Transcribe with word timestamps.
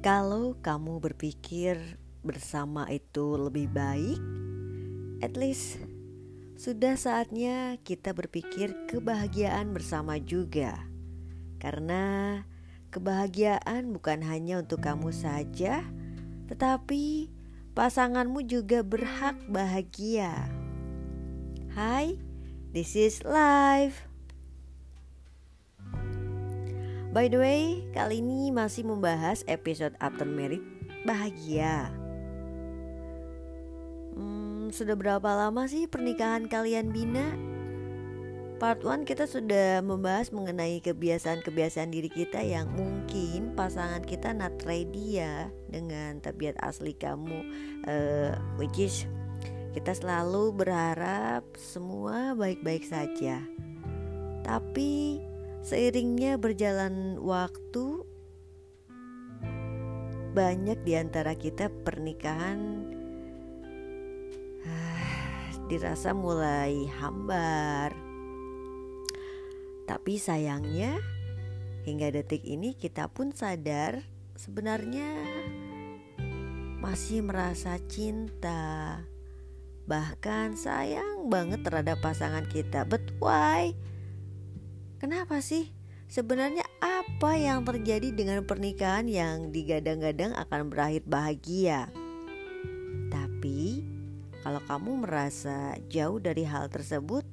Kalau 0.00 0.56
kamu 0.64 0.96
berpikir 0.96 1.76
bersama 2.24 2.88
itu 2.88 3.36
lebih 3.36 3.68
baik, 3.68 4.16
at 5.20 5.36
least 5.36 5.76
sudah 6.56 6.96
saatnya 6.96 7.76
kita 7.84 8.16
berpikir 8.16 8.88
kebahagiaan 8.88 9.76
bersama 9.76 10.16
juga. 10.16 10.88
Karena 11.60 12.40
kebahagiaan 12.88 13.92
bukan 13.92 14.24
hanya 14.24 14.64
untuk 14.64 14.80
kamu 14.80 15.12
saja, 15.12 15.84
tetapi 16.48 17.28
pasanganmu 17.76 18.40
juga 18.48 18.80
berhak 18.80 19.36
bahagia. 19.52 20.32
Hai, 21.76 22.16
this 22.72 22.96
is 22.96 23.20
life. 23.20 24.09
By 27.10 27.26
the 27.26 27.42
way, 27.42 27.82
kali 27.90 28.22
ini 28.22 28.54
masih 28.54 28.86
membahas 28.86 29.42
episode 29.50 29.98
After 29.98 30.22
Married 30.22 30.62
bahagia. 31.02 31.90
Hmm, 34.14 34.70
sudah 34.70 34.94
berapa 34.94 35.26
lama 35.26 35.66
sih 35.66 35.90
pernikahan 35.90 36.46
kalian 36.46 36.94
Bina? 36.94 37.34
Part 38.62 38.86
1 38.86 39.10
kita 39.10 39.26
sudah 39.26 39.82
membahas 39.82 40.30
mengenai 40.30 40.78
kebiasaan-kebiasaan 40.86 41.90
diri 41.90 42.14
kita 42.14 42.46
yang 42.46 42.70
mungkin 42.78 43.58
pasangan 43.58 44.06
kita 44.06 44.30
not 44.30 44.54
ready 44.62 45.18
ya 45.18 45.50
dengan 45.66 46.22
tabiat 46.22 46.62
asli 46.62 46.94
kamu 46.94 47.42
uh, 47.90 48.38
which 48.54 48.78
is 48.78 49.10
kita 49.74 49.98
selalu 49.98 50.54
berharap 50.54 51.42
semua 51.58 52.38
baik-baik 52.38 52.86
saja. 52.86 53.42
Tapi 54.46 55.26
Seiringnya 55.60 56.40
berjalan 56.40 57.20
waktu, 57.20 58.08
banyak 60.32 60.80
di 60.86 60.94
antara 60.96 61.36
kita 61.36 61.68
pernikahan 61.84 62.88
ah, 64.64 65.44
dirasa 65.68 66.16
mulai 66.16 66.88
hambar. 66.96 67.92
Tapi 69.84 70.16
sayangnya, 70.16 70.96
hingga 71.84 72.08
detik 72.14 72.46
ini 72.46 72.78
kita 72.78 73.10
pun 73.10 73.34
sadar 73.34 74.00
sebenarnya 74.40 75.12
masih 76.80 77.20
merasa 77.20 77.76
cinta. 77.90 79.04
Bahkan 79.84 80.56
sayang 80.56 81.28
banget 81.28 81.66
terhadap 81.66 82.00
pasangan 82.00 82.46
kita. 82.48 82.88
But 82.88 83.04
why? 83.20 83.76
Kenapa 85.00 85.40
sih? 85.40 85.72
Sebenarnya 86.12 86.60
apa 86.76 87.32
yang 87.32 87.64
terjadi 87.64 88.12
dengan 88.12 88.44
pernikahan 88.44 89.08
yang 89.08 89.48
digadang-gadang 89.48 90.36
akan 90.36 90.68
berakhir 90.68 91.08
bahagia? 91.08 91.88
Tapi 93.08 93.80
kalau 94.44 94.60
kamu 94.68 95.08
merasa 95.08 95.80
jauh 95.88 96.20
dari 96.20 96.44
hal 96.44 96.68
tersebut, 96.68 97.24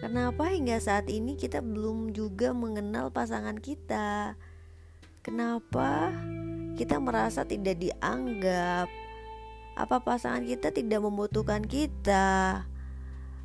kenapa 0.00 0.48
hingga 0.56 0.80
saat 0.80 1.12
ini 1.12 1.36
kita 1.36 1.60
belum 1.60 2.16
juga 2.16 2.56
mengenal 2.56 3.12
pasangan 3.12 3.60
kita? 3.60 4.32
Kenapa 5.20 6.16
kita 6.80 6.96
merasa 6.96 7.44
tidak 7.44 7.76
dianggap? 7.76 8.88
Apa 9.76 10.00
pasangan 10.00 10.48
kita 10.48 10.72
tidak 10.72 11.04
membutuhkan 11.04 11.60
kita? 11.60 12.64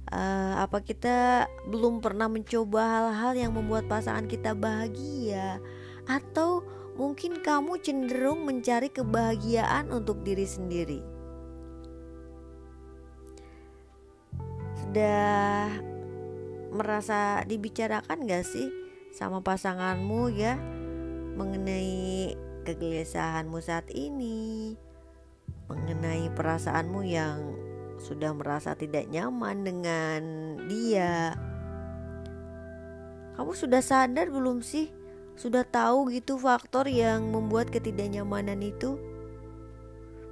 Uh, 0.09 0.62
apa 0.62 0.81
kita 0.81 1.46
belum 1.70 2.02
pernah 2.02 2.25
mencoba 2.25 2.81
hal-hal 2.81 3.34
yang 3.38 3.52
membuat 3.53 3.86
pasangan 3.86 4.25
kita 4.25 4.58
bahagia? 4.58 5.62
Atau 6.09 6.66
mungkin 6.97 7.40
kamu 7.40 7.80
cenderung 7.81 8.44
mencari 8.46 8.90
kebahagiaan 8.90 9.94
untuk 9.94 10.25
diri 10.25 10.46
sendiri? 10.46 11.00
Sudah 14.81 15.69
merasa 16.74 17.46
dibicarakan 17.46 18.25
gak 18.25 18.46
sih 18.46 18.69
sama 19.14 19.42
pasanganmu 19.42 20.34
ya 20.34 20.58
mengenai 21.38 22.34
kegelisahanmu 22.66 23.58
saat 23.62 23.90
ini? 23.94 24.74
Mengenai 25.69 26.34
perasaanmu 26.34 27.06
yang 27.06 27.59
sudah 28.00 28.32
merasa 28.32 28.74
tidak 28.74 29.12
nyaman 29.12 29.64
dengan 29.68 30.22
dia. 30.66 31.36
Kamu 33.36 33.56
sudah 33.56 33.80
sadar 33.84 34.32
belum 34.32 34.64
sih? 34.64 34.92
Sudah 35.40 35.64
tahu 35.64 36.12
gitu 36.12 36.36
faktor 36.36 36.92
yang 36.92 37.32
membuat 37.32 37.72
ketidaknyamanan 37.72 38.60
itu? 38.60 39.00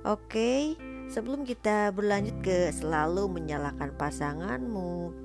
Oke, 0.04 0.76
sebelum 1.08 1.48
kita 1.48 1.92
berlanjut 1.96 2.40
ke 2.44 2.72
selalu 2.76 3.32
menyalahkan 3.32 3.96
pasanganmu, 3.96 5.16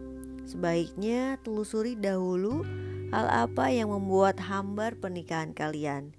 sebaiknya 0.47 1.43
telusuri 1.43 1.99
dahulu 1.99 2.63
hal 3.11 3.27
apa 3.49 3.75
yang 3.75 3.91
membuat 3.91 4.39
hambar 4.39 4.95
pernikahan 4.95 5.51
kalian 5.51 6.15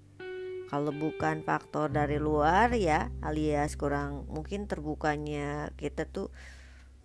kalau 0.74 0.90
bukan 0.90 1.46
faktor 1.46 1.94
dari 1.94 2.18
luar 2.18 2.74
ya 2.74 3.14
alias 3.22 3.78
kurang 3.78 4.26
mungkin 4.26 4.66
terbukanya 4.66 5.70
kita 5.78 6.10
tuh 6.10 6.34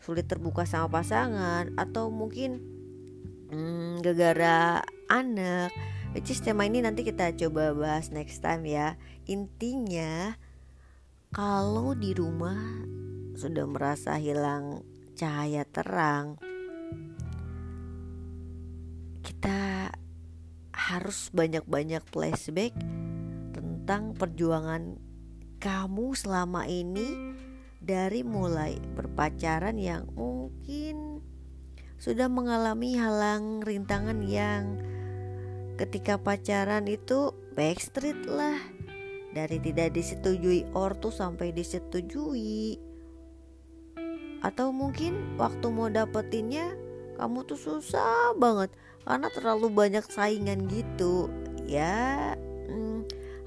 sulit 0.01 0.25
terbuka 0.25 0.65
sama 0.65 0.89
pasangan 0.89 1.77
atau 1.77 2.09
mungkin 2.09 2.65
hmm, 3.53 4.01
gara-gara 4.01 4.81
anak. 5.13 5.69
Which 6.17 6.33
is 6.33 6.41
tema 6.41 6.65
ini 6.65 6.81
nanti 6.81 7.05
kita 7.05 7.37
coba 7.37 7.77
bahas 7.77 8.09
next 8.09 8.41
time 8.41 8.65
ya. 8.65 8.97
Intinya 9.29 10.41
kalau 11.37 11.93
di 11.93 12.17
rumah 12.17 12.89
sudah 13.37 13.69
merasa 13.69 14.17
hilang 14.17 14.81
cahaya 15.13 15.69
terang 15.69 16.41
kita 19.21 19.93
harus 20.73 21.29
banyak-banyak 21.37 22.01
flashback 22.09 22.73
tentang 23.89 24.13
perjuangan 24.21 25.01
kamu 25.65 26.13
selama 26.13 26.69
ini 26.69 27.33
dari 27.81 28.21
mulai 28.21 28.77
berpacaran 28.93 29.81
yang 29.81 30.05
mungkin 30.13 31.25
sudah 31.97 32.29
mengalami 32.29 33.01
halang 33.01 33.65
rintangan 33.65 34.21
yang 34.21 34.77
ketika 35.81 36.21
pacaran 36.21 36.85
itu 36.85 37.33
backstreet 37.57 38.29
lah. 38.29 38.61
Dari 39.33 39.57
tidak 39.57 39.97
disetujui 39.97 40.69
ortu 40.77 41.09
sampai 41.09 41.57
disetujui. 41.57 42.77
Atau 44.45 44.69
mungkin 44.69 45.41
waktu 45.41 45.65
mau 45.73 45.89
dapetinnya 45.89 46.77
kamu 47.17 47.41
tuh 47.49 47.57
susah 47.57 48.37
banget. 48.37 48.69
Karena 49.09 49.33
terlalu 49.33 49.73
banyak 49.73 50.05
saingan 50.13 50.69
gitu. 50.69 51.33
Ya 51.65 52.37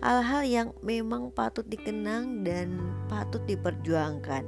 hal-hal 0.02 0.42
yang 0.44 0.70
memang 0.82 1.30
patut 1.30 1.64
dikenang 1.70 2.42
dan 2.42 2.82
patut 3.06 3.42
diperjuangkan. 3.46 4.44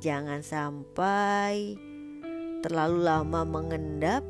Jangan 0.00 0.40
sampai 0.40 1.76
terlalu 2.64 3.04
lama 3.04 3.44
mengendap 3.44 4.24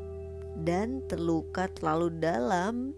dan 0.67 0.99
terluka 1.07 1.71
terlalu 1.71 2.11
dalam. 2.19 2.91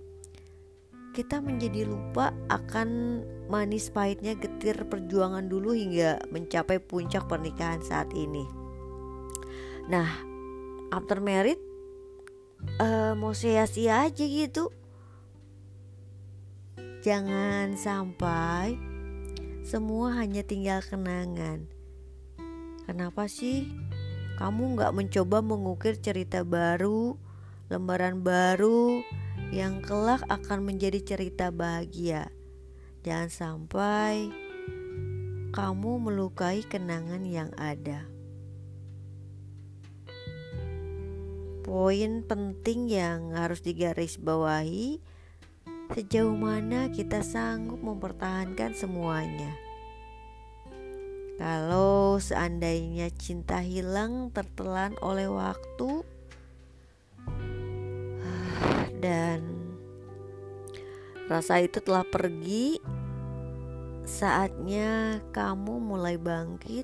Kita 1.13 1.45
menjadi 1.45 1.85
lupa 1.85 2.33
akan 2.49 3.21
manis 3.45 3.93
pahitnya 3.93 4.33
getir 4.33 4.89
perjuangan 4.89 5.45
dulu 5.45 5.77
hingga 5.77 6.25
mencapai 6.33 6.81
puncak 6.81 7.29
pernikahan 7.29 7.85
saat 7.85 8.09
ini. 8.17 8.49
Nah, 9.93 10.09
after 10.89 11.21
married 11.21 11.61
uh, 12.81 13.13
mau 13.13 13.37
sia-sia 13.37 14.09
aja 14.09 14.25
gitu 14.25 14.73
Jangan 17.03 17.75
sampai 17.75 18.79
semua 19.67 20.15
hanya 20.15 20.39
tinggal 20.39 20.79
kenangan. 20.79 21.67
Kenapa 22.87 23.27
sih 23.27 23.67
kamu 24.39 24.79
nggak 24.79 24.95
mencoba 24.95 25.43
mengukir 25.43 25.99
cerita 25.99 26.47
baru, 26.47 27.19
lembaran 27.67 28.23
baru 28.23 29.03
yang 29.51 29.83
kelak 29.83 30.23
akan 30.31 30.63
menjadi 30.63 31.03
cerita 31.03 31.51
bahagia? 31.51 32.31
Jangan 33.03 33.27
sampai 33.27 34.31
kamu 35.51 36.07
melukai 36.07 36.63
kenangan 36.63 37.27
yang 37.27 37.51
ada. 37.59 38.07
Poin 41.67 42.23
penting 42.23 42.87
yang 42.87 43.35
harus 43.35 43.59
digarisbawahi 43.59 45.03
sejauh 45.93 46.33
mana 46.33 46.89
kita 46.89 47.21
sanggup 47.21 47.79
mempertahankan 47.79 48.73
semuanya. 48.73 49.53
Kalau 51.37 52.19
seandainya 52.21 53.09
cinta 53.13 53.61
hilang 53.61 54.29
tertelan 54.29 54.93
oleh 55.01 55.29
waktu 55.29 56.05
dan 59.05 59.41
rasa 61.29 61.63
itu 61.63 61.81
telah 61.81 62.05
pergi 62.05 62.77
Saatnya 64.03 65.23
kamu 65.31 65.79
mulai 65.79 66.19
bangkit, 66.19 66.83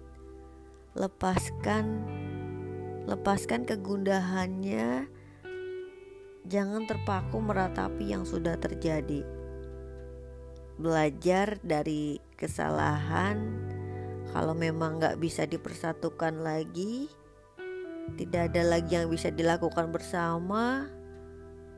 lepaskan 0.96 2.08
lepaskan 3.04 3.68
kegundahannya. 3.68 5.12
Jangan 6.48 6.88
terpaku 6.88 7.44
meratapi 7.44 8.16
yang 8.16 8.24
sudah 8.24 8.56
terjadi. 8.56 9.26
Belajar 10.80 11.60
dari 11.60 12.24
kesalahan. 12.40 13.68
Kalau 14.30 14.54
memang 14.54 15.02
nggak 15.02 15.20
bisa 15.20 15.44
dipersatukan 15.50 16.40
lagi, 16.46 17.10
tidak 18.16 18.54
ada 18.54 18.78
lagi 18.78 18.96
yang 18.96 19.10
bisa 19.10 19.34
dilakukan 19.34 19.92
bersama. 19.92 20.88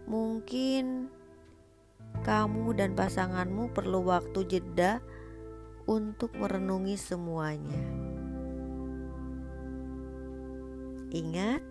Mungkin 0.06 1.08
kamu 2.22 2.75
dan 2.75 2.92
pasanganmu 2.94 3.72
perlu 3.72 4.04
waktu 4.06 4.46
jeda 4.46 5.00
untuk 5.90 6.36
merenungi 6.38 7.00
semuanya. 7.00 7.84
Ingat, 11.12 11.63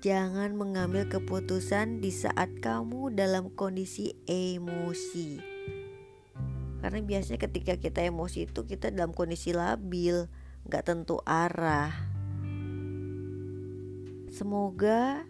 jangan 0.00 0.56
mengambil 0.56 1.04
keputusan 1.12 2.00
di 2.00 2.08
saat 2.08 2.48
kamu 2.64 3.12
dalam 3.12 3.52
kondisi 3.52 4.16
emosi. 4.24 5.36
Karena 6.80 7.04
biasanya 7.04 7.36
ketika 7.36 7.76
kita 7.76 8.00
emosi 8.08 8.48
itu 8.48 8.64
kita 8.64 8.88
dalam 8.88 9.12
kondisi 9.12 9.52
labil, 9.52 10.24
nggak 10.64 10.84
tentu 10.88 11.20
arah. 11.28 11.92
Semoga 14.32 15.28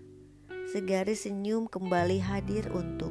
segaris 0.71 1.27
senyum 1.27 1.67
kembali 1.67 2.23
hadir 2.23 2.71
untuk 2.71 3.11